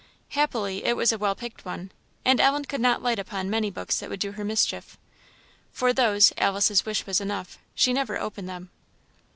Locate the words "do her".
4.19-4.43